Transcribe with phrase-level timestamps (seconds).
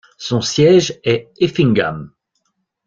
[0.17, 2.11] Son siège est Effingham.